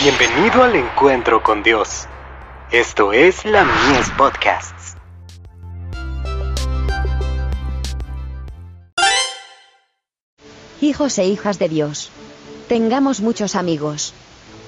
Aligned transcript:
Bienvenido 0.00 0.62
al 0.62 0.76
encuentro 0.76 1.42
con 1.42 1.64
Dios. 1.64 2.06
Esto 2.70 3.12
es 3.12 3.44
la 3.44 3.64
Mies 3.64 4.08
Podcasts. 4.16 4.96
Hijos 10.80 11.18
e 11.18 11.26
hijas 11.26 11.58
de 11.58 11.68
Dios. 11.68 12.12
Tengamos 12.68 13.20
muchos 13.20 13.56
amigos. 13.56 14.14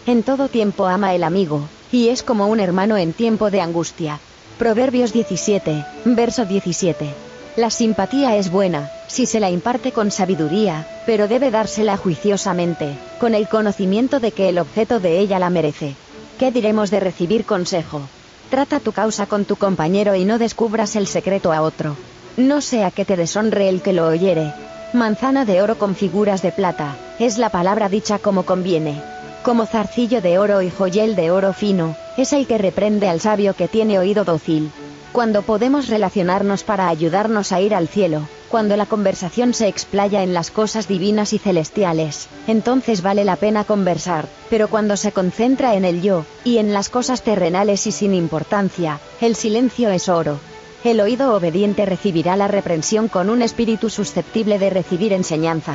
En 0.05 0.25
todo 0.25 0.49
tiempo 0.49 0.87
ama 0.87 1.15
el 1.15 1.23
amigo, 1.23 1.69
y 1.93 2.09
es 2.09 2.25
como 2.25 2.49
un 2.49 2.59
hermano 2.59 2.97
en 2.97 3.13
tiempo 3.13 3.53
de 3.53 3.61
angustia. 3.61 4.19
Proverbios 4.59 5.13
17, 5.13 5.87
verso 6.07 6.45
17. 6.45 7.30
La 7.57 7.69
simpatía 7.69 8.37
es 8.37 8.51
buena, 8.51 8.91
si 9.09 9.27
se 9.27 9.41
la 9.41 9.51
imparte 9.51 9.91
con 9.91 10.11
sabiduría, 10.11 10.87
pero 11.05 11.27
debe 11.27 11.51
dársela 11.51 11.97
juiciosamente, 11.97 12.97
con 13.19 13.35
el 13.35 13.49
conocimiento 13.49 14.21
de 14.21 14.31
que 14.31 14.49
el 14.49 14.59
objeto 14.59 15.01
de 15.01 15.19
ella 15.19 15.39
la 15.41 15.51
merece. 15.51 15.97
¿Qué 16.39 16.53
diremos 16.53 16.91
de 16.91 17.01
recibir 17.01 17.45
consejo? 17.45 18.03
Trata 18.51 18.79
tu 18.79 18.93
causa 18.93 19.27
con 19.27 19.45
tu 19.45 19.57
compañero 19.57 20.15
y 20.15 20.25
no 20.25 20.39
descubras 20.39 20.95
el 20.95 21.07
secreto 21.07 21.53
a 21.53 21.63
otro. 21.63 21.97
No 22.37 22.61
sea 22.61 22.93
que 22.93 23.05
te 23.05 23.17
deshonre 23.17 23.69
el 23.69 23.83
que 23.83 23.93
lo 23.93 24.07
oyere. 24.07 24.53
Manzana 24.93 25.45
de 25.45 25.61
oro 25.61 25.77
con 25.77 25.95
figuras 25.97 26.43
de 26.43 26.53
plata, 26.53 26.97
es 27.19 27.37
la 27.37 27.51
palabra 27.51 27.89
dicha 27.89 28.19
como 28.19 28.45
conviene. 28.45 29.03
Como 29.43 29.67
zarcillo 29.67 30.21
de 30.21 30.39
oro 30.39 30.63
y 30.63 30.71
joyel 30.71 31.17
de 31.17 31.31
oro 31.31 31.53
fino, 31.53 31.97
es 32.17 32.33
el 32.33 32.47
que 32.47 32.59
reprende 32.59 33.09
al 33.09 33.21
sabio 33.21 33.55
que 33.55 33.69
tiene 33.69 33.99
oído 33.99 34.25
dócil. 34.25 34.71
Cuando 35.13 35.43
podemos 35.43 35.89
relacionarnos 35.89 36.63
para 36.63 36.89
ayudarnos 36.89 37.51
a 37.51 37.61
ir 37.61 37.75
al 37.75 37.89
cielo, 37.89 38.29
cuando 38.49 38.77
la 38.77 38.87
conversación 38.87 39.55
se 39.55 39.67
explaya 39.67 40.23
en 40.23 40.35
las 40.35 40.53
cosas 40.53 40.87
divinas 40.87 41.33
y 41.33 41.39
celestiales, 41.39 42.29
entonces 42.47 43.03
vale 43.03 43.25
la 43.25 43.35
pena 43.35 43.65
conversar, 43.65 44.29
pero 44.49 44.69
cuando 44.69 44.97
se 44.97 45.11
concentra 45.11 45.75
en 45.75 45.85
el 45.85 46.01
yo, 46.01 46.25
y 46.45 46.59
en 46.59 46.73
las 46.73 46.89
cosas 46.89 47.23
terrenales 47.23 47.89
y 47.89 47.93
sin 47.93 48.15
importancia, 48.15 49.01
el 49.21 49.35
silencio 49.35 49.91
es 49.91 50.09
oro. 50.09 50.39
El 50.85 51.01
oído 51.01 51.35
obediente 51.35 51.87
recibirá 51.87 52.37
la 52.37 52.47
reprensión 52.49 53.09
con 53.09 53.31
un 53.31 53.43
espíritu 53.43 53.91
susceptible 53.91 54.61
de 54.61 54.71
recibir 54.71 55.13
enseñanza. 55.13 55.75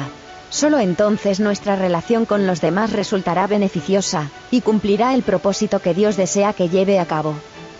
Solo 0.49 0.79
entonces 0.79 1.41
nuestra 1.41 1.75
relación 1.75 2.25
con 2.25 2.47
los 2.47 2.61
demás 2.61 2.93
resultará 2.93 3.47
beneficiosa, 3.47 4.29
y 4.49 4.61
cumplirá 4.61 5.13
el 5.13 5.23
propósito 5.23 5.79
que 5.79 5.93
Dios 5.93 6.15
desea 6.15 6.53
que 6.53 6.69
lleve 6.69 6.99
a 6.99 7.05
cabo. 7.05 7.35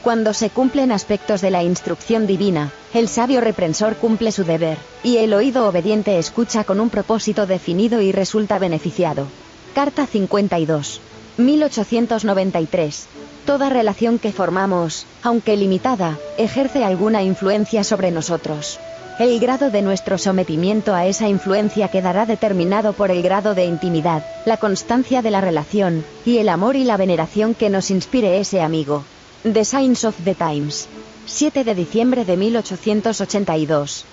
Cuando 0.05 0.35
se 0.35 0.51
cumplen 0.51 0.91
aspectos 0.91 1.41
de 1.41 1.49
la 1.49 1.63
instrucción 1.63 2.27
divina, 2.27 2.71
el 2.93 3.07
sabio 3.07 3.41
reprensor 3.41 3.95
cumple 3.95 4.31
su 4.31 4.43
deber, 4.43 4.77
y 5.01 5.17
el 5.17 5.33
oído 5.33 5.67
obediente 5.67 6.19
escucha 6.19 6.63
con 6.63 6.79
un 6.79 6.91
propósito 6.91 7.47
definido 7.47 7.99
y 8.01 8.11
resulta 8.11 8.59
beneficiado. 8.59 9.25
Carta 9.73 10.05
52. 10.05 11.01
1893. 11.37 13.07
Toda 13.47 13.69
relación 13.69 14.19
que 14.19 14.31
formamos, 14.31 15.07
aunque 15.23 15.57
limitada, 15.57 16.19
ejerce 16.37 16.85
alguna 16.85 17.23
influencia 17.23 17.83
sobre 17.83 18.11
nosotros. 18.11 18.79
El 19.17 19.39
grado 19.39 19.71
de 19.71 19.81
nuestro 19.81 20.19
sometimiento 20.19 20.93
a 20.93 21.07
esa 21.07 21.29
influencia 21.29 21.87
quedará 21.87 22.27
determinado 22.27 22.93
por 22.93 23.09
el 23.09 23.23
grado 23.23 23.55
de 23.55 23.65
intimidad, 23.65 24.23
la 24.45 24.57
constancia 24.57 25.23
de 25.23 25.31
la 25.31 25.41
relación, 25.41 26.05
y 26.27 26.37
el 26.37 26.49
amor 26.49 26.75
y 26.75 26.83
la 26.83 26.95
veneración 26.95 27.55
que 27.55 27.71
nos 27.71 27.89
inspire 27.89 28.39
ese 28.39 28.61
amigo. 28.61 29.03
The 29.45 29.63
Signs 29.63 30.03
of 30.05 30.15
the 30.23 30.33
Times. 30.33 30.87
7 31.27 31.63
de 31.63 31.75
diciembre 31.75 32.25
de 32.25 32.35
1882. 32.35 34.03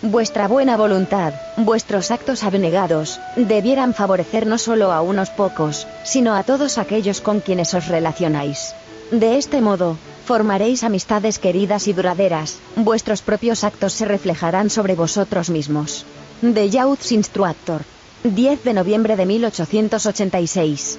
Vuestra 0.00 0.48
buena 0.48 0.78
voluntad, 0.78 1.34
vuestros 1.58 2.10
actos 2.10 2.42
abnegados, 2.42 3.20
debieran 3.36 3.92
favorecer 3.92 4.46
no 4.46 4.56
solo 4.56 4.90
a 4.90 5.02
unos 5.02 5.28
pocos, 5.28 5.86
sino 6.04 6.34
a 6.34 6.42
todos 6.42 6.78
aquellos 6.78 7.20
con 7.20 7.40
quienes 7.40 7.74
os 7.74 7.86
relacionáis. 7.88 8.74
De 9.10 9.36
este 9.36 9.60
modo, 9.60 9.98
formaréis 10.24 10.82
amistades 10.82 11.38
queridas 11.38 11.86
y 11.86 11.92
duraderas, 11.92 12.56
vuestros 12.74 13.20
propios 13.20 13.64
actos 13.64 13.92
se 13.92 14.06
reflejarán 14.06 14.70
sobre 14.70 14.94
vosotros 14.94 15.50
mismos. 15.50 16.06
The 16.40 16.70
Youth's 16.70 17.12
Instructor. 17.12 17.82
10 18.24 18.64
de 18.64 18.72
noviembre 18.72 19.16
de 19.16 19.26
1886. 19.26 20.98